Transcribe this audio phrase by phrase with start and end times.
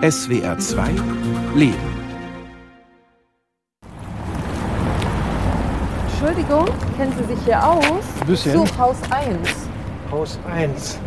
[0.00, 0.90] SWR 2
[1.56, 1.74] Leben.
[6.12, 6.66] Entschuldigung,
[6.96, 8.04] kennen Sie sich hier aus?
[8.20, 8.52] Ein bisschen.
[8.52, 9.48] So, Haus 1.
[10.12, 10.98] Haus 1.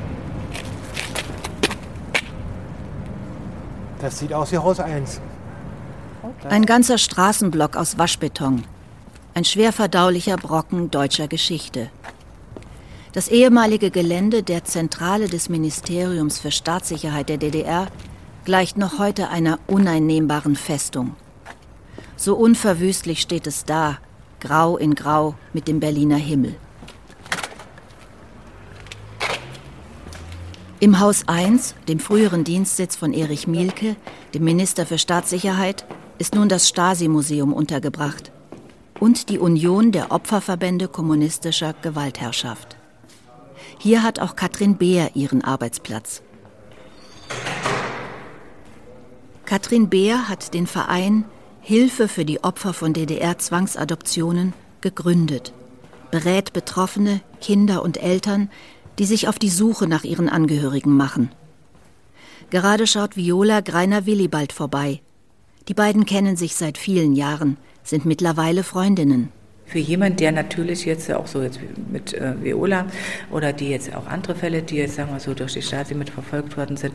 [4.02, 5.22] Das sieht aus wie Haus 1.
[6.50, 8.66] Ein ganzer Straßenblock aus Waschbeton.
[9.34, 11.90] Ein schwer verdaulicher Brocken deutscher Geschichte.
[13.14, 17.88] Das ehemalige Gelände der Zentrale des Ministeriums für Staatssicherheit der DDR
[18.46, 21.16] gleicht noch heute einer uneinnehmbaren Festung.
[22.16, 23.98] So unverwüstlich steht es da,
[24.40, 26.56] grau in grau mit dem Berliner Himmel.
[30.80, 33.96] Im Haus 1, dem früheren Dienstsitz von Erich Mielke,
[34.34, 35.86] dem Minister für Staatssicherheit,
[36.18, 38.32] ist nun das Stasi-Museum untergebracht
[39.00, 42.78] und die Union der Opferverbände kommunistischer Gewaltherrschaft.
[43.78, 46.24] Hier hat auch Katrin Beer ihren Arbeitsplatz.
[49.52, 51.26] Katrin Beer hat den Verein
[51.60, 55.52] Hilfe für die Opfer von DDR-Zwangsadoptionen gegründet,
[56.10, 58.50] berät Betroffene, Kinder und Eltern,
[58.98, 61.34] die sich auf die Suche nach ihren Angehörigen machen.
[62.50, 65.02] Gerade schaut Viola Greiner-Willibald vorbei.
[65.68, 69.34] Die beiden kennen sich seit vielen Jahren, sind mittlerweile Freundinnen
[69.72, 71.60] für jemanden, der natürlich jetzt auch so jetzt
[71.92, 72.86] mit äh, Viola
[73.32, 76.10] oder die jetzt auch andere Fälle, die jetzt sagen wir so durch die Stasi mit
[76.10, 76.94] verfolgt worden sind,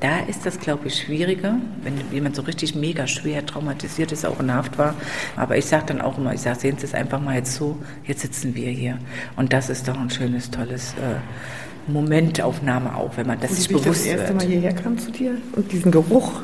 [0.00, 4.38] da ist das glaube ich schwieriger, wenn jemand so richtig mega schwer traumatisiert ist, auch
[4.38, 4.94] in Haft war.
[5.36, 7.78] Aber ich sage dann auch immer, ich sage, sehen Sie es einfach mal jetzt so,
[8.04, 8.98] jetzt sitzen wir hier
[9.36, 13.86] und das ist doch ein schönes, tolles äh, Momentaufnahme auch, wenn man das sich bewusst
[13.86, 13.96] wird.
[13.96, 16.42] Als ich das erste Mal hierher kam zu dir und diesen Geruch,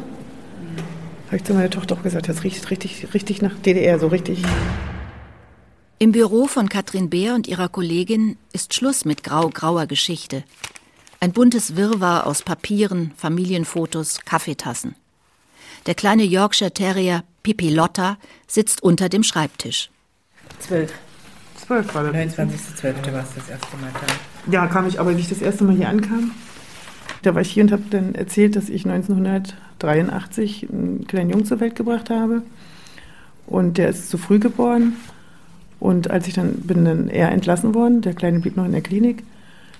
[1.27, 4.43] habe ich zu meiner Tochter auch gesagt, das riecht richtig, richtig nach DDR, so richtig.
[5.99, 10.45] Im Büro von Katrin Beer und ihrer Kollegin ist Schluss mit grau-grauer Geschichte.
[11.21, 14.95] Ein buntes Wirrwarr aus Papieren, Familienfotos, Kaffeetassen.
[15.87, 19.89] Der kleine Yorkshire Terrier Pipi Lotta sitzt unter dem Schreibtisch.
[20.59, 20.93] Zwölf.
[21.57, 22.15] Zwölf war das.
[22.15, 23.13] 29.12.
[23.15, 24.53] war es das erste Mal da.
[24.53, 26.33] Ja, kam ich aber, wie ich das erste Mal hier ankam.
[27.23, 31.61] Da war ich hier und habe dann erzählt, dass ich 1983 einen kleinen Jungen zur
[31.61, 32.43] Welt gebracht habe.
[33.47, 34.97] Und der ist zu früh geboren.
[35.79, 38.81] Und als ich dann bin dann eher entlassen worden, der Kleine blieb noch in der
[38.81, 39.23] Klinik,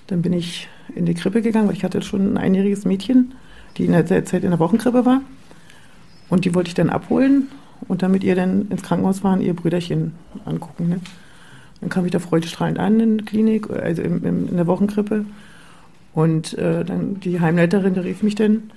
[0.07, 3.33] dann bin ich in die Krippe gegangen, weil ich hatte schon ein einjähriges Mädchen,
[3.77, 5.21] die in der Zeit in der Wochenkrippe war.
[6.29, 7.47] Und die wollte ich dann abholen
[7.87, 10.13] und dann mit ihr dann ins Krankenhaus fahren, ihr Brüderchen
[10.45, 10.89] angucken.
[10.89, 10.99] Ne?
[11.81, 15.25] Dann kam ich da freudestrahlend an in der Klinik, also im, im, in der Wochenkrippe.
[16.13, 18.71] Und äh, dann die Heimleiterin, die rief mich dann,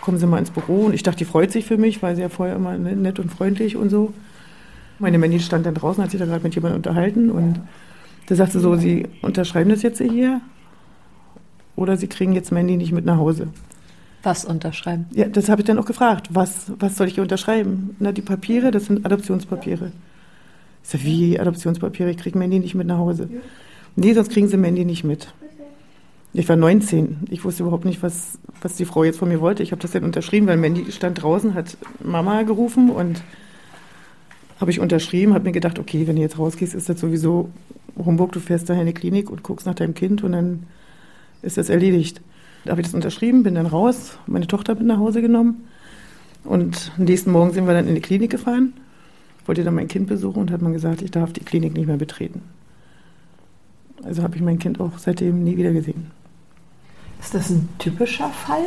[0.00, 0.86] kommen Sie mal ins Büro.
[0.86, 3.30] Und ich dachte, die freut sich für mich, weil sie ja vorher immer nett und
[3.30, 4.12] freundlich und so.
[4.98, 7.60] Meine Mandy stand dann draußen, hat sich da gerade mit jemandem unterhalten und
[8.26, 10.40] da sagte so, Sie unterschreiben das jetzt hier
[11.76, 13.48] oder Sie kriegen jetzt Mandy nicht mit nach Hause.
[14.22, 15.06] Was unterschreiben?
[15.12, 16.28] Ja, das habe ich dann auch gefragt.
[16.30, 17.94] Was, was soll ich hier unterschreiben?
[17.98, 19.92] Na, die Papiere, das sind Adoptionspapiere.
[20.82, 22.10] Ich sage, wie Adoptionspapiere?
[22.10, 23.28] Ich kriege Mandy nicht mit nach Hause.
[23.96, 25.34] Nee, sonst kriegen Sie Mandy nicht mit.
[26.32, 27.18] Ich war 19.
[27.30, 29.62] Ich wusste überhaupt nicht, was, was die Frau jetzt von mir wollte.
[29.62, 33.22] Ich habe das dann unterschrieben, weil Mandy stand draußen, hat Mama gerufen und
[34.60, 37.50] habe ich unterschrieben, habe mir gedacht, okay, wenn du jetzt rausgehst, ist das sowieso
[37.96, 40.64] Humbug, du fährst daher in die Klinik und guckst nach deinem Kind und dann
[41.42, 42.20] ist das erledigt.
[42.64, 45.64] Da habe ich das unterschrieben, bin dann raus, meine Tochter mit nach Hause genommen
[46.44, 48.74] und am nächsten Morgen sind wir dann in die Klinik gefahren,
[49.46, 51.96] wollte dann mein Kind besuchen und hat man gesagt, ich darf die Klinik nicht mehr
[51.96, 52.42] betreten.
[54.02, 56.10] Also habe ich mein Kind auch seitdem nie wieder gesehen.
[57.20, 58.64] Ist das ein typischer Fall?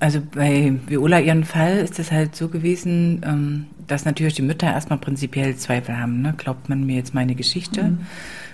[0.00, 4.66] Also bei Viola ihren Fall ist es halt so gewesen, ähm, dass natürlich die Mütter
[4.66, 6.22] erstmal prinzipiell Zweifel haben.
[6.22, 6.34] Ne?
[6.36, 7.82] Glaubt man mir jetzt meine Geschichte?
[7.84, 8.06] Mhm.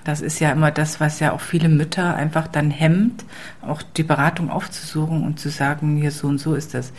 [0.05, 3.25] Das ist ja immer das, was ja auch viele Mütter einfach dann hemmt,
[3.63, 6.93] auch die Beratung aufzusuchen und zu sagen, hier so und so ist das.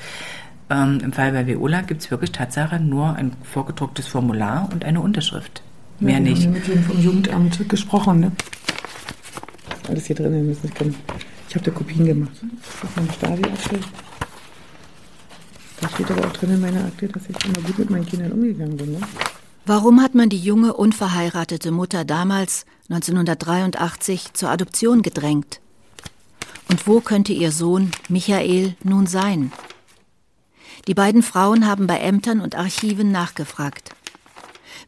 [0.70, 5.02] Ähm, Im Fall bei Viola gibt es wirklich Tatsache nur ein vorgedrucktes Formular und eine
[5.02, 5.62] Unterschrift.
[6.00, 6.46] Mehr ja, wir nicht.
[6.46, 8.20] Haben mit dem vom Jugendamt gesprochen.
[8.22, 8.32] Ne?
[9.90, 10.56] Alles hier drin.
[11.50, 12.32] Ich habe da Kopien gemacht.
[12.82, 13.86] Das ist mein Stasi-Abschluss.
[15.84, 18.32] Da steht aber auch drin in meiner Akte, dass ich immer gut mit meinen Kindern
[18.32, 18.94] umgegangen bin.
[18.94, 19.02] Ne?
[19.66, 25.60] Warum hat man die junge, unverheiratete Mutter damals, 1983, zur Adoption gedrängt?
[26.70, 29.52] Und wo könnte ihr Sohn Michael nun sein?
[30.88, 33.90] Die beiden Frauen haben bei Ämtern und Archiven nachgefragt.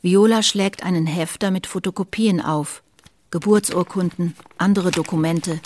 [0.02, 2.84] Viola schlägt einen Hefter mit Fotokopien auf,
[3.32, 5.60] Geburtsurkunden, andere Dokumente,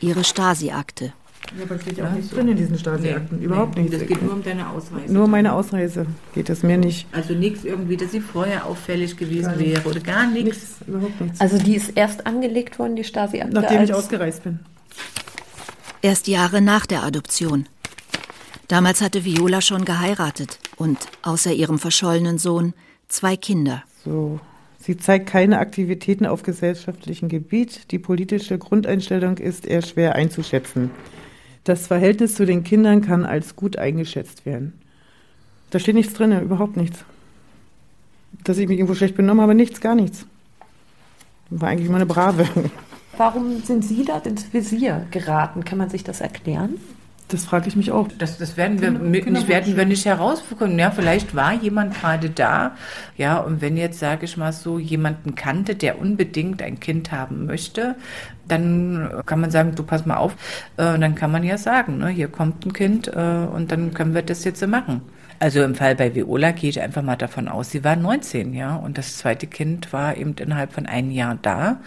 [0.00, 1.14] ihre Stasi-Akte.
[1.58, 3.38] Ja, aber es steht ja auch nichts drin in diesen Stasi-Akten.
[3.38, 3.98] Nee, Überhaupt nee, nichts.
[3.98, 5.12] Das geht nur um deine Ausreise.
[5.12, 7.06] Nur meine Ausreise geht es mir nicht.
[7.12, 10.44] Also nichts irgendwie, dass sie vorher auffällig gewesen wäre oder gar nichts.
[10.44, 10.76] nichts.
[10.86, 11.40] Überhaupt nichts.
[11.40, 13.54] Also die ist erst angelegt worden, die Stasi-Akte?
[13.54, 14.60] Nachdem ich ausgereist bin.
[16.02, 17.66] Erst Jahre nach der Adoption.
[18.68, 22.72] Damals hatte Viola schon geheiratet und außer ihrem verschollenen Sohn
[23.08, 23.82] zwei Kinder.
[24.04, 24.38] So,
[24.78, 27.90] sie zeigt keine Aktivitäten auf gesellschaftlichem Gebiet.
[27.90, 30.90] Die politische Grundeinstellung ist eher schwer einzuschätzen.
[31.70, 34.72] Das Verhältnis zu den Kindern kann als gut eingeschätzt werden.
[35.70, 37.04] Da steht nichts drin, überhaupt nichts.
[38.42, 40.26] Dass ich mich irgendwo schlecht benommen habe, nichts, gar nichts.
[41.48, 42.48] War eigentlich immer eine Brave.
[43.16, 45.64] Warum sind Sie da ins Visier geraten?
[45.64, 46.74] Kann man sich das erklären?
[47.30, 48.08] Das frage ich mich auch.
[48.18, 50.78] Das, das werden wir mit, nicht, werden wir nicht herausbekommen.
[50.78, 52.76] Ja, vielleicht war jemand gerade da.
[53.16, 57.46] Ja, und wenn jetzt, sage ich mal so, jemanden kannte, der unbedingt ein Kind haben
[57.46, 57.94] möchte,
[58.48, 60.32] dann kann man sagen, du pass mal auf.
[60.76, 64.12] Äh, dann kann man ja sagen, ne, hier kommt ein Kind äh, und dann können
[64.14, 65.02] wir das jetzt so machen.
[65.38, 68.76] Also im Fall bei Viola gehe ich einfach mal davon aus, sie war 19, ja,
[68.76, 71.80] und das zweite Kind war eben innerhalb von einem Jahr da.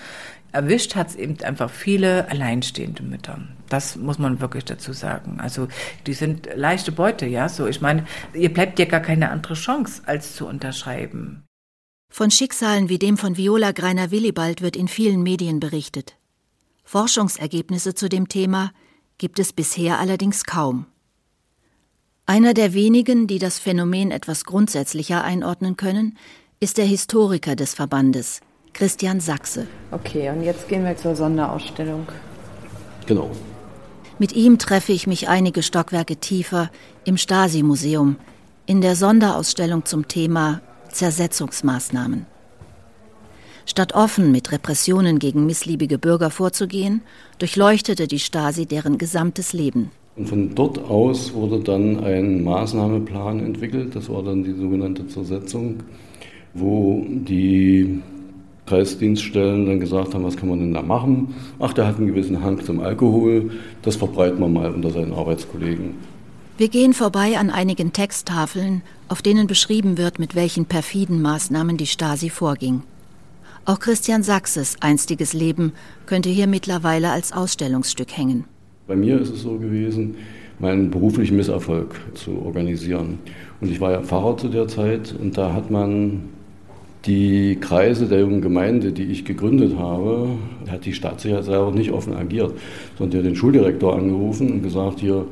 [0.53, 3.39] Erwischt hat es eben einfach viele alleinstehende Mütter.
[3.69, 5.39] Das muss man wirklich dazu sagen.
[5.39, 5.67] Also
[6.05, 7.49] die sind leichte Beute, ja.
[7.49, 11.43] So, ich meine, ihr bleibt ja gar keine andere Chance, als zu unterschreiben.
[12.11, 16.17] Von Schicksalen wie dem von Viola Greiner Willibald wird in vielen Medien berichtet.
[16.83, 18.71] Forschungsergebnisse zu dem Thema
[19.17, 20.85] gibt es bisher allerdings kaum.
[22.27, 26.17] Einer der wenigen, die das Phänomen etwas grundsätzlicher einordnen können,
[26.59, 28.41] ist der Historiker des Verbandes,
[28.73, 29.67] Christian Sachse.
[29.91, 32.07] Okay, und jetzt gehen wir zur Sonderausstellung.
[33.05, 33.29] Genau.
[34.19, 36.69] Mit ihm treffe ich mich einige Stockwerke tiefer
[37.05, 38.17] im Stasi-Museum
[38.65, 42.25] in der Sonderausstellung zum Thema Zersetzungsmaßnahmen.
[43.65, 47.01] Statt offen mit Repressionen gegen missliebige Bürger vorzugehen,
[47.39, 49.91] durchleuchtete die Stasi deren gesamtes Leben.
[50.15, 55.77] Und von dort aus wurde dann ein Maßnahmeplan entwickelt, das war dann die sogenannte Zersetzung,
[56.53, 58.01] wo die
[58.65, 61.35] Kreisdienststellen dann gesagt haben, was kann man denn da machen?
[61.59, 63.51] Ach, der hat einen gewissen Hang zum Alkohol,
[63.81, 65.95] das verbreiten wir mal unter seinen Arbeitskollegen.
[66.57, 71.87] Wir gehen vorbei an einigen Texttafeln, auf denen beschrieben wird, mit welchen perfiden Maßnahmen die
[71.87, 72.83] Stasi vorging.
[73.65, 75.71] Auch Christian Sachses einstiges Leben
[76.05, 78.45] könnte hier mittlerweile als Ausstellungsstück hängen.
[78.87, 80.15] Bei mir ist es so gewesen,
[80.59, 83.19] meinen beruflichen Misserfolg zu organisieren.
[83.61, 86.29] Und ich war ja Pfarrer zu der Zeit und da hat man
[87.05, 90.29] die Kreise der jungen Gemeinde, die ich gegründet habe,
[90.69, 92.53] hat die Staatssicherheit selber nicht offen agiert,
[92.97, 95.25] sondern die hat den Schuldirektor angerufen und gesagt, hier,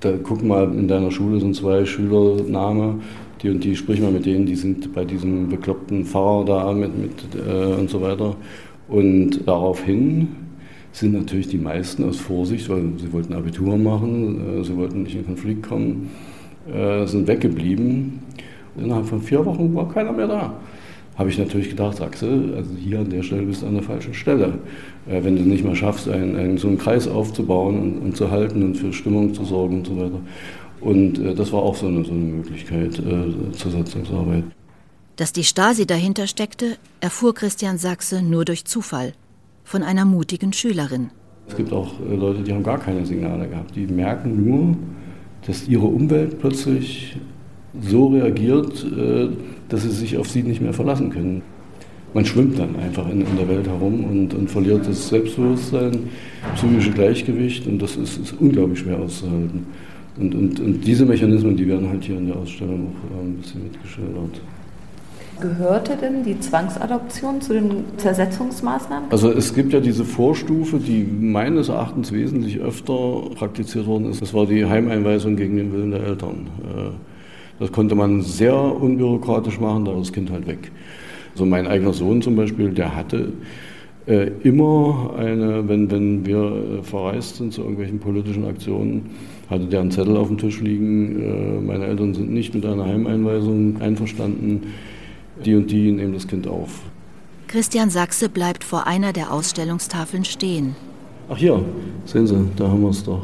[0.00, 3.00] da, guck mal, in deiner Schule sind zwei Schülername,
[3.42, 6.96] die und die, sprich mal mit denen, die sind bei diesem bekloppten Pfarrer da mit,
[6.96, 8.36] mit äh, und so weiter.
[8.88, 10.28] Und daraufhin
[10.92, 15.16] sind natürlich die meisten aus Vorsicht, weil sie wollten Abitur machen, äh, sie wollten nicht
[15.16, 16.10] in Konflikt kommen,
[16.72, 18.20] äh, sind weggeblieben.
[18.78, 20.54] Innerhalb von vier Wochen war keiner mehr da.
[21.16, 24.12] Habe ich natürlich gedacht, Axel, also hier an der Stelle bist du an der falschen
[24.12, 24.58] Stelle.
[25.06, 28.30] Äh, wenn du nicht mal schaffst, einen, einen, so einen Kreis aufzubauen und, und, zu
[28.30, 30.20] halten und für Stimmung zu sorgen und so weiter.
[30.80, 34.44] Und äh, das war auch so eine, so eine Möglichkeit äh, zur Satzungsarbeit.
[35.16, 39.14] Dass die Stasi dahinter steckte, erfuhr Christian Sachse nur durch Zufall
[39.64, 41.10] von einer mutigen Schülerin.
[41.48, 43.74] Es gibt auch äh, Leute, die haben gar keine Signale gehabt.
[43.74, 44.76] Die merken nur,
[45.46, 47.16] dass ihre Umwelt plötzlich
[47.82, 49.28] so reagiert, äh,
[49.68, 51.42] dass sie sich auf sie nicht mehr verlassen können.
[52.14, 56.08] Man schwimmt dann einfach in, in der Welt herum und, und, verliert das Selbstbewusstsein,
[56.54, 59.66] psychische Gleichgewicht und das ist, ist unglaublich schwer auszuhalten.
[60.18, 63.34] Und, und, und, diese Mechanismen, die werden halt hier in der Ausstellung auch äh, ein
[63.34, 64.40] bisschen mitgeschildert.
[65.40, 69.10] Gehörte denn die Zwangsadoption zu den Zersetzungsmaßnahmen?
[69.10, 74.22] Also es gibt ja diese Vorstufe, die meines Erachtens wesentlich öfter praktiziert worden ist.
[74.22, 76.46] Das war die Heimeinweisung gegen den Willen der Eltern.
[77.58, 80.70] Äh, das konnte man sehr unbürokratisch machen, da war das Kind halt weg.
[81.32, 83.32] Also mein eigener Sohn zum Beispiel, der hatte
[84.06, 89.10] äh, immer eine, wenn, wenn wir äh, verreist sind zu irgendwelchen politischen Aktionen,
[89.50, 93.80] hatte der einen Zettel auf dem Tisch liegen, meine Eltern sind nicht mit einer Heimeinweisung
[93.80, 94.62] einverstanden
[95.44, 96.80] die und die nehmen das Kind auf.
[97.48, 100.74] Christian Sachse bleibt vor einer der Ausstellungstafeln stehen.
[101.28, 101.60] Ach ja,
[102.04, 103.22] sehen Sie, da haben wir es doch.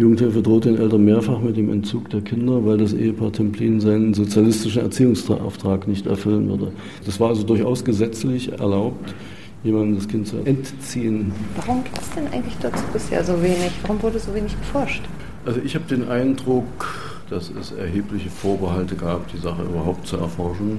[0.00, 4.14] Jugendhilfe droht den Eltern mehrfach mit dem Entzug der Kinder, weil das Ehepaar Templin seinen
[4.14, 6.72] sozialistischen Erziehungsauftrag nicht erfüllen würde.
[7.04, 9.14] Das war also durchaus gesetzlich erlaubt,
[9.62, 11.32] jemandem das Kind zu entziehen.
[11.54, 13.72] Warum gibt es denn eigentlich dazu bisher so wenig?
[13.82, 15.02] Warum wurde so wenig geforscht?
[15.44, 16.64] Also ich habe den Eindruck,
[17.28, 20.78] dass es erhebliche Vorbehalte gab, die Sache überhaupt zu erforschen.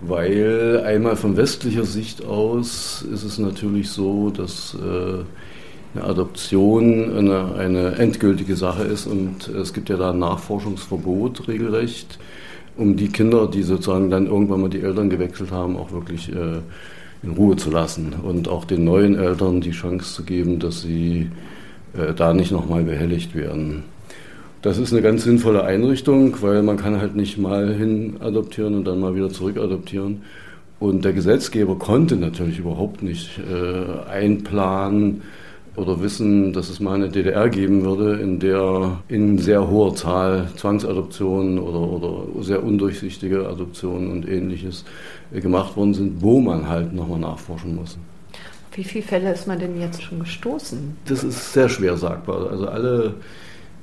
[0.00, 5.24] Weil einmal von westlicher Sicht aus ist es natürlich so, dass äh,
[5.94, 12.18] eine Adoption eine, eine endgültige Sache ist und es gibt ja da ein Nachforschungsverbot regelrecht,
[12.76, 16.58] um die Kinder, die sozusagen dann irgendwann mal die Eltern gewechselt haben, auch wirklich äh,
[17.22, 21.30] in Ruhe zu lassen und auch den neuen Eltern die Chance zu geben, dass sie
[21.96, 23.84] äh, da nicht nochmal behelligt werden.
[24.62, 28.84] Das ist eine ganz sinnvolle Einrichtung, weil man kann halt nicht mal hin adoptieren und
[28.84, 30.22] dann mal wieder zurück adoptieren.
[30.80, 35.22] Und der Gesetzgeber konnte natürlich überhaupt nicht äh, einplanen
[35.76, 40.48] oder wissen, dass es mal eine DDR geben würde, in der in sehr hoher Zahl
[40.56, 44.84] Zwangsadoptionen oder, oder sehr undurchsichtige Adoptionen und ähnliches
[45.32, 47.98] äh, gemacht worden sind, wo man halt nochmal nachforschen muss.
[48.72, 50.96] Wie viele Fälle ist man denn jetzt schon gestoßen?
[51.06, 52.50] Das ist sehr schwer sagbar.
[52.50, 53.14] Also alle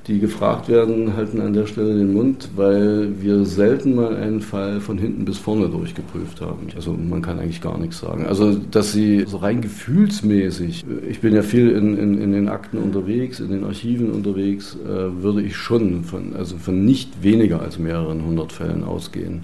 [0.08, 4.82] die gefragt werden, halten an der Stelle den Mund, weil wir selten mal einen Fall
[4.82, 6.68] von hinten bis vorne durchgeprüft haben.
[6.76, 8.26] Also man kann eigentlich gar nichts sagen.
[8.26, 12.78] Also dass sie so rein gefühlsmäßig, ich bin ja viel in, in, in den Akten
[12.78, 17.78] unterwegs, in den Archiven unterwegs, äh, würde ich schon von, also von nicht weniger als
[17.78, 19.42] mehreren hundert Fällen ausgehen.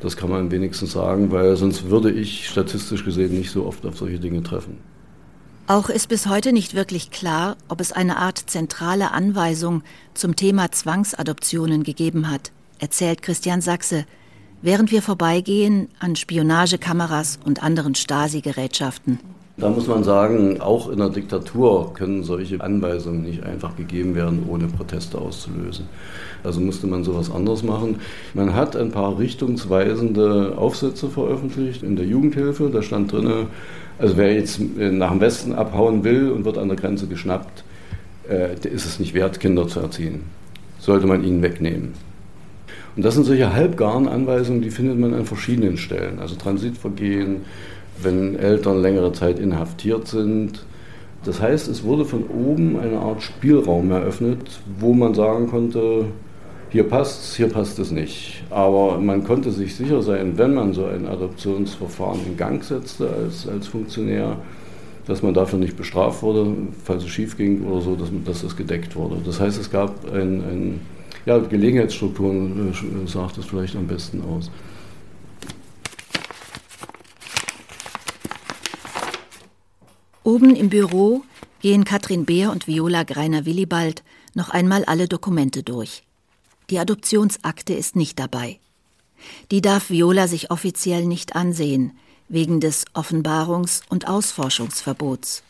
[0.00, 3.96] Das kann man wenigstens sagen, weil sonst würde ich statistisch gesehen nicht so oft auf
[3.96, 4.76] solche Dinge treffen.
[5.68, 9.82] Auch ist bis heute nicht wirklich klar, ob es eine Art zentrale Anweisung
[10.14, 14.06] zum Thema Zwangsadoptionen gegeben hat, erzählt Christian Sachse,
[14.62, 19.18] während wir vorbeigehen an Spionagekameras und anderen Stasi-Gerätschaften.
[19.58, 24.44] Da muss man sagen, auch in der Diktatur können solche Anweisungen nicht einfach gegeben werden,
[24.46, 25.86] ohne Proteste auszulösen.
[26.44, 27.96] Also musste man sowas anderes machen.
[28.34, 32.68] Man hat ein paar richtungsweisende Aufsätze veröffentlicht in der Jugendhilfe.
[32.70, 33.46] Da stand drin,
[33.98, 37.64] also wer jetzt äh, nach dem Westen abhauen will und wird an der Grenze geschnappt,
[38.28, 40.20] äh, der ist es nicht wert, Kinder zu erziehen.
[40.78, 41.94] Sollte man ihnen wegnehmen.
[42.94, 46.18] Und das sind solche halbgaren Anweisungen, die findet man an verschiedenen Stellen.
[46.18, 47.42] Also Transitvergehen,
[48.02, 50.64] wenn Eltern längere Zeit inhaftiert sind.
[51.24, 56.06] Das heißt, es wurde von oben eine Art Spielraum eröffnet, wo man sagen konnte,
[56.70, 58.44] hier passt es, hier passt es nicht.
[58.50, 63.48] Aber man konnte sich sicher sein, wenn man so ein Adoptionsverfahren in Gang setzte als,
[63.48, 64.36] als Funktionär,
[65.06, 66.46] dass man dafür nicht bestraft wurde,
[66.84, 69.16] falls es schief ging oder so, dass, dass das gedeckt wurde.
[69.24, 70.80] Das heißt, es gab ein, ein
[71.24, 74.50] ja, Gelegenheitsstrukturen, äh, sagt es vielleicht am besten aus.
[80.26, 81.22] Oben im Büro
[81.60, 84.02] gehen Katrin Beer und Viola Greiner-Willibald
[84.34, 86.02] noch einmal alle Dokumente durch.
[86.68, 88.58] Die Adoptionsakte ist nicht dabei.
[89.52, 91.92] Die darf Viola sich offiziell nicht ansehen,
[92.28, 95.44] wegen des Offenbarungs- und Ausforschungsverbots.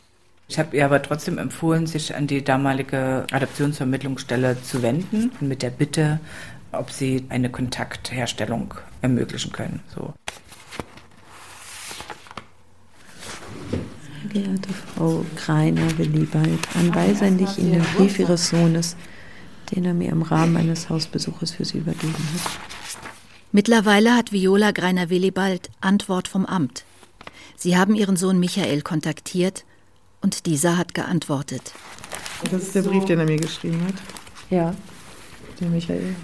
[0.47, 5.71] Ich habe ihr aber trotzdem empfohlen, sich an die damalige Adoptionsvermittlungsstelle zu wenden, mit der
[5.71, 6.19] Bitte,
[6.71, 9.79] ob sie eine Kontaktherstellung ermöglichen können.
[9.95, 10.13] So.
[14.37, 18.95] Sehr geehrte Frau Greiner-Willibald, anweisend ich Ihnen den Brief Ihres Sohnes
[19.71, 22.59] den er mir im Rahmen eines Hausbesuches für sie übergeben hat.
[23.51, 26.85] Mittlerweile hat Viola Greiner-Willibald Antwort vom Amt.
[27.55, 29.65] Sie haben ihren Sohn Michael kontaktiert
[30.21, 31.73] und dieser hat geantwortet.
[32.51, 33.95] Das ist der Brief, den er mir geschrieben hat.
[34.49, 34.75] Ja.
[35.59, 36.15] Der Michael.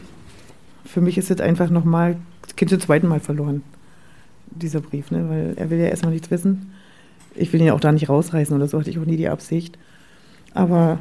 [0.86, 3.64] Für mich ist es einfach nochmal, das Kind zum zweiten Mal verloren,
[4.52, 5.28] dieser Brief, ne?
[5.30, 6.72] weil er will ja erstmal nichts wissen.
[7.36, 9.30] Ich will ihn ja auch da nicht rausreißen oder so, hatte ich auch nie die
[9.30, 9.78] Absicht.
[10.54, 11.00] Aber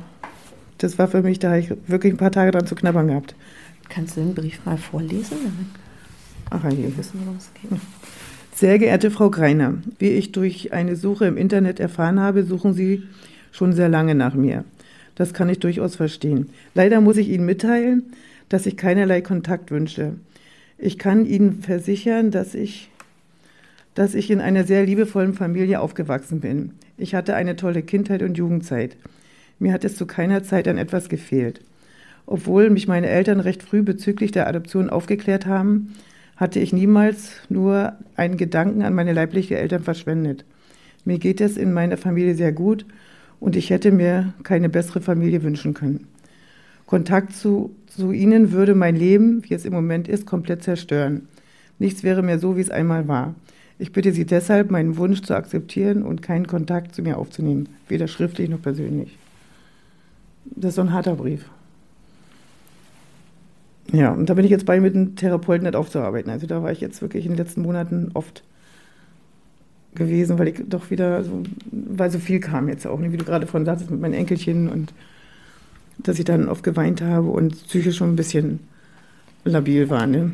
[0.79, 3.35] das war für mich, da habe ich wirklich ein paar Tage dran zu knabbern gehabt.
[3.89, 5.37] Kannst du den Brief mal vorlesen?
[6.51, 6.97] Ach, je.
[6.97, 7.79] wissen, worum es geht.
[8.55, 13.03] Sehr geehrte Frau Greiner, wie ich durch eine Suche im Internet erfahren habe, suchen Sie
[13.51, 14.65] schon sehr lange nach mir.
[15.15, 16.51] Das kann ich durchaus verstehen.
[16.75, 18.13] Leider muss ich Ihnen mitteilen,
[18.49, 20.15] dass ich keinerlei Kontakt wünsche.
[20.79, 22.91] Ich kann Ihnen versichern, dass ich,
[23.95, 26.73] dass ich in einer sehr liebevollen Familie aufgewachsen bin.
[26.97, 28.97] Ich hatte eine tolle Kindheit und Jugendzeit.
[29.59, 31.61] Mir hat es zu keiner Zeit an etwas gefehlt.
[32.27, 35.95] Obwohl mich meine Eltern recht früh bezüglich der Adoption aufgeklärt haben,
[36.37, 40.45] hatte ich niemals nur einen Gedanken an meine leiblichen Eltern verschwendet.
[41.05, 42.87] Mir geht es in meiner Familie sehr gut
[43.41, 46.07] und ich hätte mir keine bessere Familie wünschen können.
[46.87, 51.29] Kontakt zu, zu ihnen würde mein Leben, wie es im Moment ist, komplett zerstören.
[51.79, 53.35] Nichts wäre mehr so, wie es einmal war.
[53.83, 58.07] Ich bitte Sie deshalb, meinen Wunsch zu akzeptieren und keinen Kontakt zu mir aufzunehmen, weder
[58.07, 59.19] schriftlich noch persönlich.
[60.45, 61.51] Das ist so ein harter Brief.
[63.91, 66.31] Ja, und da bin ich jetzt bei, mit dem Therapeuten nicht aufzuarbeiten.
[66.31, 68.45] Also da war ich jetzt wirklich in den letzten Monaten oft
[69.97, 73.49] gewesen, weil ich doch wieder so, weil so viel kam jetzt auch, wie du gerade
[73.49, 74.95] von sagtest, mit meinen Enkelchen und
[75.99, 78.61] dass ich dann oft geweint habe und psychisch schon ein bisschen
[79.45, 80.07] labil war.
[80.07, 80.31] Ne?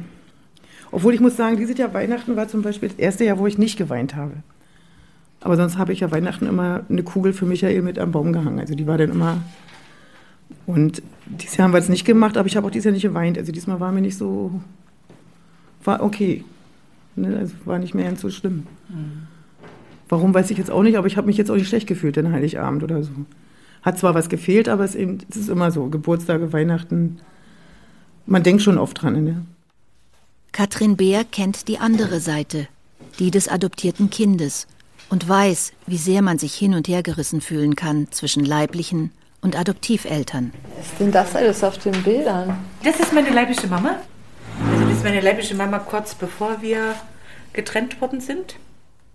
[0.91, 3.59] Obwohl ich muss sagen, dieses Jahr Weihnachten war zum Beispiel das erste Jahr, wo ich
[3.59, 4.35] nicht geweint habe.
[5.41, 8.59] Aber sonst habe ich ja Weihnachten immer eine Kugel für Michael mit am Baum gehangen.
[8.59, 9.39] Also die war dann immer
[10.67, 13.03] und dieses Jahr haben wir es nicht gemacht, aber ich habe auch dieses Jahr nicht
[13.03, 13.39] geweint.
[13.39, 14.61] Also diesmal war mir nicht so,
[15.85, 16.45] war okay.
[17.17, 17.37] Ne?
[17.39, 18.67] Also war nicht mehr ganz so schlimm.
[18.89, 19.27] Mhm.
[20.09, 22.17] Warum weiß ich jetzt auch nicht, aber ich habe mich jetzt auch nicht schlecht gefühlt
[22.17, 23.13] den Heiligabend oder so.
[23.83, 25.87] Hat zwar was gefehlt, aber es, eben, es ist immer so.
[25.87, 27.19] Geburtstage, Weihnachten,
[28.27, 29.25] man denkt schon oft dran.
[29.25, 29.43] Ne?
[30.53, 32.69] Katrin Beer kennt die andere Seite,
[33.19, 34.67] die des adoptierten Kindes,
[35.11, 39.57] und weiß, wie sehr man sich hin und her gerissen fühlen kann zwischen leiblichen und
[39.57, 40.53] Adoptiveltern.
[40.77, 42.59] Was ist denn das alles auf den Bildern?
[42.83, 43.97] Das ist meine leibliche Mama.
[44.71, 46.95] Also das ist meine leibliche Mama kurz bevor wir
[47.53, 48.57] getrennt worden sind.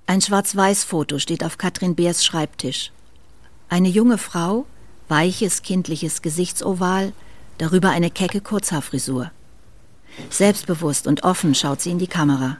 [0.06, 2.92] Ein Schwarz-Weiß-Foto steht auf Katrin Beers Schreibtisch.
[3.70, 4.66] Eine junge Frau,
[5.08, 7.14] weiches, kindliches Gesichtsoval,
[7.58, 9.32] darüber eine kecke Kurzhaarfrisur.
[10.30, 12.58] Selbstbewusst und offen schaut sie in die Kamera.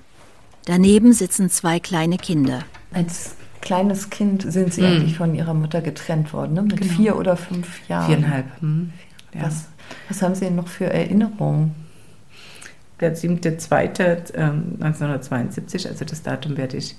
[0.66, 2.64] Daneben sitzen zwei kleine Kinder.
[2.94, 4.88] Als kleines Kind sind Sie mhm.
[4.88, 6.64] eigentlich von Ihrer Mutter getrennt worden, ne?
[6.64, 6.94] mit genau.
[6.94, 8.08] vier oder fünf Jahren.
[8.08, 8.62] Viereinhalb.
[8.62, 8.92] Mhm.
[9.34, 9.44] Ja.
[9.44, 9.68] Was,
[10.10, 11.76] was haben Sie denn noch für Erinnerungen?
[13.00, 14.78] Der 7.2.1972, ähm,
[15.90, 16.96] also das Datum werde ich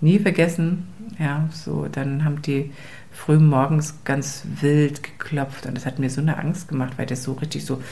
[0.00, 0.86] nie vergessen.
[1.18, 2.72] Ja, so, dann haben die
[3.12, 7.22] früh morgens ganz wild geklopft und das hat mir so eine Angst gemacht, weil das
[7.22, 7.82] so richtig so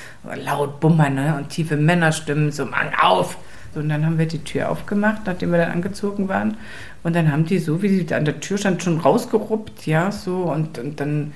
[0.45, 1.37] laut bummern ne?
[1.37, 3.37] und tiefe Männerstimmen, so Mann auf.
[3.75, 6.57] So, und dann haben wir die Tür aufgemacht, nachdem wir dann angezogen waren.
[7.03, 10.45] Und dann haben die so, wie sie an der Tür stand, schon rausgeruppt, ja, so.
[10.45, 11.33] Und, und dann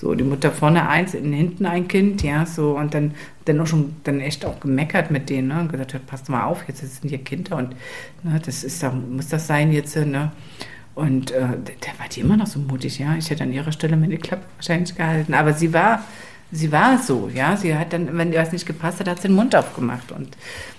[0.00, 2.76] so die Mutter vorne eins, hinten ein Kind, ja, so.
[2.76, 3.14] Und dann,
[3.46, 5.60] dann auch schon, dann echt auch gemeckert mit denen, ne?
[5.60, 7.70] Und gesagt, passt mal auf, jetzt sind hier Kinder und
[8.22, 10.30] ne, das ist, da muss das sein jetzt, ne?
[10.94, 13.16] Und äh, da war die immer noch so mutig, ja.
[13.16, 15.34] Ich hätte an ihrer Stelle meine Klappe wahrscheinlich gehalten.
[15.34, 16.04] Aber sie war,
[16.52, 17.56] sie war so, ja.
[17.56, 20.12] Sie hat dann, wenn ihr was nicht gepasst hat, hat sie den Mund aufgemacht.
[20.12, 20.36] Und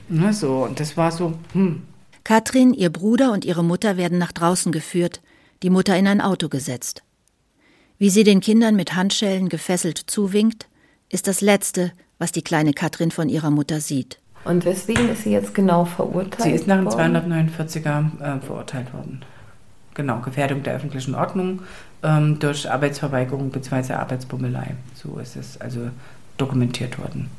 [0.08, 1.82] ne, so, und das war so, hm.
[2.24, 5.22] Katrin, ihr Bruder und ihre Mutter werden nach draußen geführt,
[5.64, 7.04] die Mutter in ein Auto gesetzt.
[8.00, 10.68] Wie sie den Kindern mit Handschellen gefesselt zuwinkt,
[11.10, 14.20] ist das Letzte, was die kleine Katrin von ihrer Mutter sieht.
[14.46, 16.44] Und weswegen ist sie jetzt genau verurteilt?
[16.44, 19.22] Sie ist nach dem 249er äh, verurteilt worden
[20.00, 21.62] genau, Gefährdung der öffentlichen Ordnung
[22.04, 23.94] ähm, durch Arbeitsverweigerung bzw.
[23.94, 24.76] Arbeitsbummelei.
[24.96, 25.90] So ist es also
[26.38, 27.30] dokumentiert worden.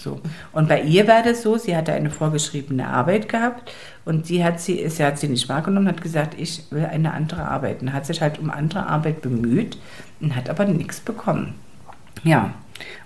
[0.00, 0.20] So.
[0.52, 3.72] Und bei ihr war das so, sie hatte eine vorgeschriebene Arbeit gehabt
[4.04, 7.42] und sie hat sie, sie hat sie nicht wahrgenommen, hat gesagt, ich will eine andere
[7.42, 7.82] Arbeit.
[7.82, 9.78] Und hat sich halt um andere Arbeit bemüht
[10.20, 11.54] und hat aber nichts bekommen.
[12.24, 12.54] Ja.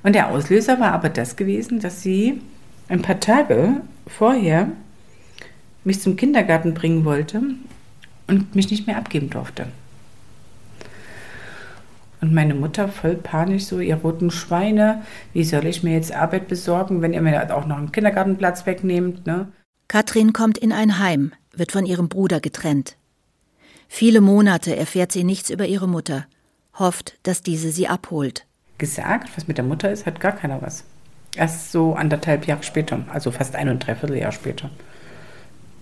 [0.02, 2.40] Und der Auslöser war aber das gewesen, dass sie
[2.88, 4.68] ein paar Tage vorher
[5.84, 7.42] mich zum Kindergarten bringen wollte
[8.26, 9.66] und mich nicht mehr abgeben durfte.
[12.22, 16.46] Und meine Mutter voll panisch so, ihr roten Schweine, wie soll ich mir jetzt Arbeit
[16.46, 19.48] besorgen, wenn ihr mir auch noch einen Kindergartenplatz wegnehmt, ne?
[19.88, 22.96] Katrin kommt in ein Heim, wird von ihrem Bruder getrennt.
[23.88, 26.26] Viele Monate erfährt sie nichts über ihre Mutter,
[26.78, 28.46] hofft, dass diese sie abholt.
[28.78, 30.84] Gesagt, was mit der Mutter ist, hat gar keiner was.
[31.34, 34.70] Erst so anderthalb Jahre später, also fast ein und dreiviertel Jahr später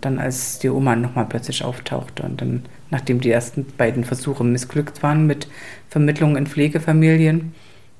[0.00, 2.22] dann als die Oma nochmal plötzlich auftauchte.
[2.22, 5.48] Und dann, nachdem die ersten beiden Versuche missglückt waren mit
[5.88, 7.54] Vermittlung in Pflegefamilien,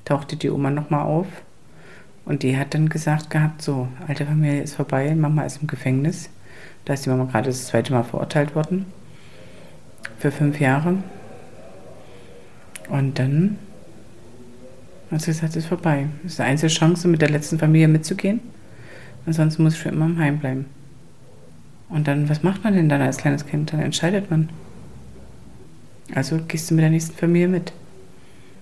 [0.04, 1.26] tauchte die Oma nochmal auf.
[2.24, 6.30] Und die hat dann gesagt gehabt, so, alte Familie ist vorbei, Mama ist im Gefängnis.
[6.84, 8.86] Da ist die Mama gerade das zweite Mal verurteilt worden.
[10.18, 10.98] Für fünf Jahre.
[12.88, 13.58] Und dann
[15.10, 16.06] hat sie gesagt, es ist vorbei.
[16.22, 18.40] Das ist die einzige Chance, mit der letzten Familie mitzugehen.
[19.26, 20.66] Ansonsten muss ich für immer im Heim bleiben.
[21.90, 23.72] Und dann, was macht man denn dann als kleines Kind?
[23.72, 24.48] Dann entscheidet man.
[26.14, 27.72] Also gehst du mit der nächsten Familie mit.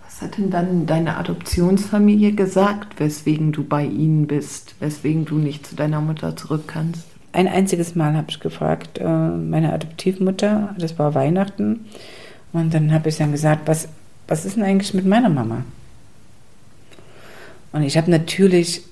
[0.04, 5.66] Was hat denn dann deine Adoptionsfamilie gesagt, weswegen du bei ihnen bist, weswegen du nicht
[5.66, 7.06] zu deiner Mutter zurück kannst?
[7.32, 11.84] Ein einziges Mal habe ich gefragt, äh, meine Adoptivmutter, das war Weihnachten,
[12.52, 13.88] und dann habe ich dann gesagt, was,
[14.26, 15.64] was ist denn eigentlich mit meiner Mama?
[17.72, 18.82] Und ich habe natürlich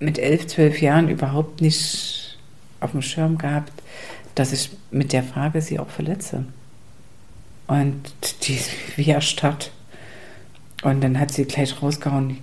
[0.00, 2.21] mit elf, zwölf Jahren überhaupt nicht
[2.82, 3.72] auf dem Schirm gehabt,
[4.34, 6.44] dass ich mit der Frage sie auch verletze.
[7.66, 9.72] Und die ist wie erstarrt.
[10.82, 12.38] Und dann hat sie gleich rausgehauen,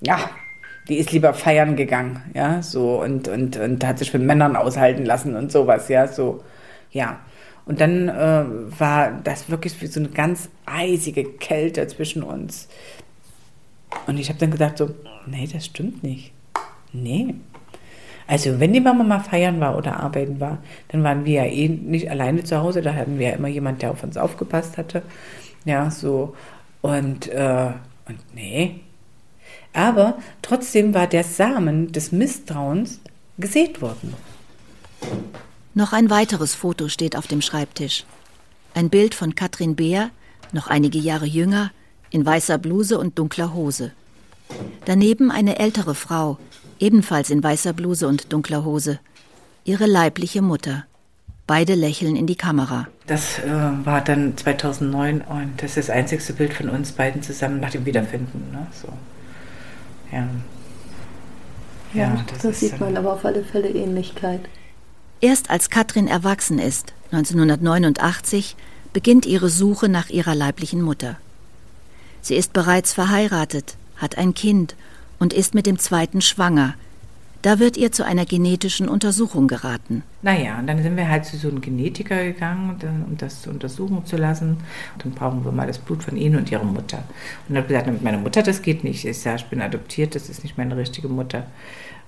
[0.00, 0.30] ja,
[0.88, 5.04] die ist lieber feiern gegangen, ja, so, und, und, und hat sich mit Männern aushalten
[5.04, 6.42] lassen und sowas, ja, so,
[6.90, 7.20] ja.
[7.66, 8.44] Und dann äh,
[8.80, 12.68] war das wirklich wie so eine ganz eisige Kälte zwischen uns.
[14.06, 14.90] Und ich habe dann gedacht so,
[15.26, 16.32] nee, das stimmt nicht.
[16.92, 17.34] Nee,
[18.30, 21.68] also wenn die Mama mal feiern war oder arbeiten war, dann waren wir ja eh
[21.68, 22.80] nicht alleine zu Hause.
[22.80, 25.02] Da hatten wir ja immer jemand, der auf uns aufgepasst hatte.
[25.64, 26.36] Ja, so.
[26.80, 27.72] Und, äh,
[28.06, 28.82] und nee.
[29.72, 33.00] Aber trotzdem war der Samen des Misstrauens
[33.36, 34.14] gesät worden.
[35.74, 38.04] Noch ein weiteres Foto steht auf dem Schreibtisch.
[38.74, 40.10] Ein Bild von Katrin Beer,
[40.52, 41.72] noch einige Jahre jünger,
[42.10, 43.90] in weißer Bluse und dunkler Hose.
[44.84, 46.38] Daneben eine ältere Frau,
[46.80, 48.98] ebenfalls in weißer Bluse und dunkler Hose.
[49.64, 50.84] Ihre leibliche Mutter.
[51.46, 52.88] Beide lächeln in die Kamera.
[53.06, 53.50] Das äh,
[53.84, 57.84] war dann 2009 und das ist das einzigste Bild von uns beiden zusammen nach dem
[57.84, 58.50] Wiederfinden.
[58.52, 58.66] Ne?
[58.72, 58.88] So.
[60.12, 60.28] Ja.
[61.92, 64.40] Ja, ja das, das sieht man aber auf alle Fälle Ähnlichkeit.
[65.20, 68.56] Erst als Katrin erwachsen ist, 1989,
[68.92, 71.16] beginnt ihre Suche nach ihrer leiblichen Mutter.
[72.22, 74.76] Sie ist bereits verheiratet, hat ein Kind
[75.20, 76.74] und ist mit dem zweiten schwanger.
[77.42, 80.02] Da wird ihr zu einer genetischen Untersuchung geraten.
[80.20, 84.18] Naja, und dann sind wir halt zu so einem Genetiker gegangen, um das untersuchen zu
[84.18, 84.58] lassen.
[84.94, 87.02] Und dann brauchen wir mal das Blut von Ihnen und Ihrer Mutter.
[87.48, 89.06] Und habe gesagt, mit meiner Mutter, das geht nicht.
[89.06, 91.46] Ich sage, ich bin adoptiert, das ist nicht meine richtige Mutter.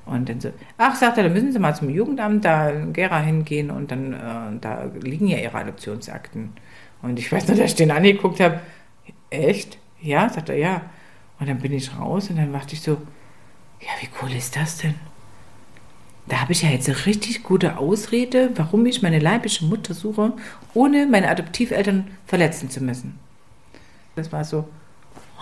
[0.05, 3.21] Und dann so, ach, sagt er, dann müssen Sie mal zum Jugendamt da in Gera
[3.21, 6.51] hingehen und dann, äh, da liegen ja Ihre Adoptionsakten.
[7.01, 8.61] Und ich weiß noch, dass ich den angeguckt habe,
[9.31, 9.79] echt?
[10.03, 10.83] Ja, sagt er, ja.
[11.43, 12.93] Und dann bin ich raus und dann dachte ich so,
[13.81, 14.95] ja, wie cool ist das denn?
[16.29, 20.35] Da habe ich ja jetzt eine richtig gute Ausrede, warum ich meine leibliche Mutter suche,
[20.73, 23.19] ohne meine Adoptiveltern verletzen zu müssen.
[24.15, 24.69] Das war so,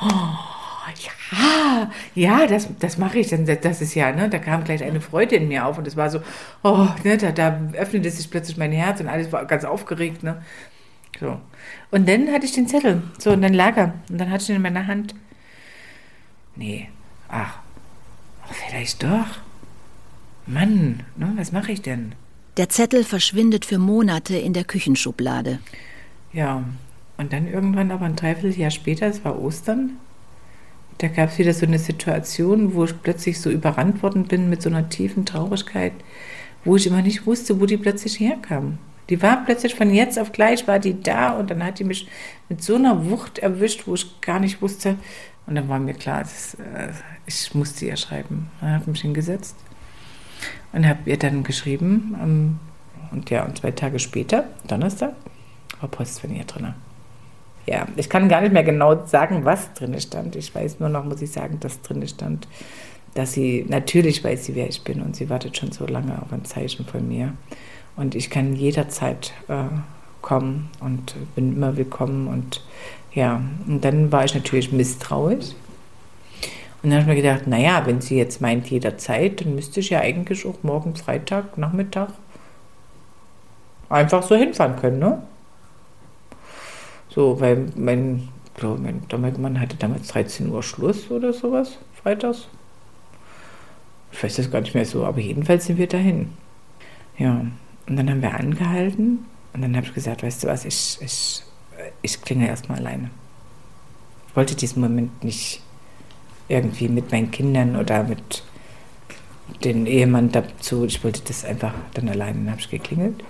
[0.01, 3.29] oh, ja, ja, das, das mache ich.
[3.29, 6.09] Das ist ja, ne, da kam gleich eine Freude in mir auf und es war
[6.09, 6.23] so,
[6.63, 10.23] oh, ne, da, da öffnete sich plötzlich mein Herz und alles war ganz aufgeregt.
[10.23, 10.41] Ne.
[11.21, 11.39] So.
[11.91, 13.93] Und dann hatte ich den Zettel, so, und dann lag er.
[14.09, 15.15] Und dann hatte ich ihn in meiner Hand.
[16.61, 16.89] Nee,
[17.29, 17.59] ach,
[18.53, 19.39] vielleicht doch.
[20.47, 22.13] Mann, ne, was mache ich denn?
[22.59, 25.61] Der Zettel verschwindet für Monate in der Küchenschublade.
[26.35, 26.63] Ja,
[27.17, 29.93] und dann irgendwann aber ein Dreivierteljahr später, es war Ostern,
[30.99, 34.61] da gab es wieder so eine Situation, wo ich plötzlich so überrannt worden bin mit
[34.61, 35.95] so einer tiefen Traurigkeit,
[36.67, 38.77] wo ich immer nicht wusste, wo die plötzlich herkam.
[39.09, 42.07] Die war plötzlich von jetzt auf gleich, war die da und dann hat die mich
[42.51, 44.97] mit so einer Wucht erwischt, wo ich gar nicht wusste.
[45.51, 46.93] Und dann war mir klar, das, äh,
[47.27, 48.49] ich musste ihr schreiben.
[48.61, 49.57] Dann habe ich mich hingesetzt
[50.73, 52.15] und habe ihr dann geschrieben.
[52.23, 52.61] Um,
[53.11, 55.13] und ja, und zwei Tage später, Donnerstag,
[55.81, 56.73] war Post von ihr drin.
[57.67, 60.37] Ja, ich kann gar nicht mehr genau sagen, was drin stand.
[60.37, 62.47] Ich weiß nur noch, muss ich sagen, dass drin stand,
[63.15, 66.33] dass sie, natürlich weiß sie, wer ich bin und sie wartet schon so lange auf
[66.33, 67.33] ein Zeichen von mir.
[67.97, 69.65] Und ich kann jederzeit äh,
[70.23, 72.29] kommen und bin immer willkommen.
[72.29, 72.63] Und
[73.13, 75.55] ja, und dann war ich natürlich misstrauisch.
[76.83, 79.91] Und dann habe ich mir gedacht, naja, wenn sie jetzt meint jederzeit, dann müsste ich
[79.91, 82.11] ja eigentlich auch morgen Freitag, Nachmittag
[83.91, 85.23] einfach so hinfahren können, ne?
[87.09, 92.47] So, weil mein, glaube, mein Mann hatte damals 13 Uhr Schluss oder sowas, freitags.
[94.13, 96.33] Ich weiß das gar nicht mehr so, aber jedenfalls sind wir dahin.
[97.19, 97.45] Ja,
[97.89, 101.43] und dann haben wir angehalten und dann habe ich gesagt, weißt du was, ich, ich,
[102.03, 103.11] ich klinge erstmal alleine.
[104.29, 105.63] Ich wollte diesen Moment nicht
[106.49, 108.43] irgendwie mit meinen Kindern oder mit
[109.65, 110.85] dem Ehemann dazu.
[110.85, 112.39] Ich wollte das einfach dann alleine.
[112.39, 113.25] Dann habe ich geklingelt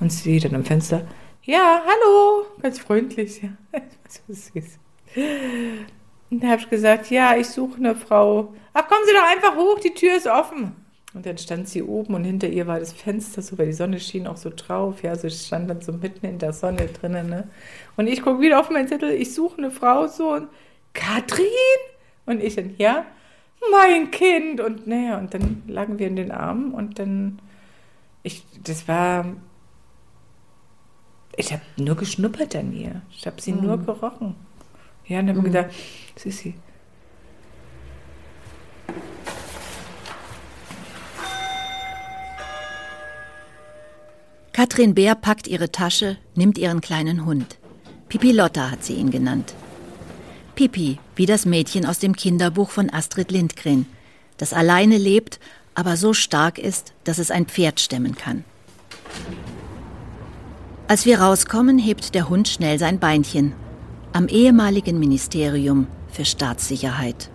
[0.00, 1.06] und sie dann am Fenster,
[1.44, 3.50] ja, hallo, ganz freundlich, ja,
[4.08, 4.78] so süß.
[6.30, 8.54] Und da habe ich gesagt, ja, ich suche eine Frau.
[8.72, 10.74] Ach, kommen Sie doch einfach hoch, die Tür ist offen.
[11.14, 14.00] Und dann stand sie oben und hinter ihr war das Fenster so, weil die Sonne
[14.00, 15.02] schien auch so drauf.
[15.02, 17.28] Ja, so ich stand dann so mitten in der Sonne drinnen.
[17.28, 17.48] Ne?
[17.96, 20.48] Und ich gucke wieder auf meinen Zettel, ich suche eine Frau so und
[20.94, 21.46] Katrin?
[22.24, 23.04] Und ich dann, ja,
[23.70, 24.60] mein Kind.
[24.60, 27.40] Und naja, und dann lagen wir in den Armen und dann,
[28.22, 29.26] ich, das war,
[31.36, 33.02] ich habe nur geschnuppert an ihr.
[33.10, 33.62] Ich habe sie mhm.
[33.66, 34.34] nur gerochen.
[35.06, 35.40] Ja, und dann mhm.
[35.40, 35.70] habe gedacht,
[36.16, 36.54] Sissi,
[44.52, 47.58] Katrin Bär packt ihre Tasche, nimmt ihren kleinen Hund.
[48.08, 49.54] Pipi Lotta hat sie ihn genannt.
[50.54, 53.86] Pipi, wie das Mädchen aus dem Kinderbuch von Astrid Lindgren,
[54.36, 55.40] das alleine lebt,
[55.74, 58.44] aber so stark ist, dass es ein Pferd stemmen kann.
[60.86, 63.54] Als wir rauskommen, hebt der Hund schnell sein Beinchen.
[64.12, 67.30] Am ehemaligen Ministerium für Staatssicherheit.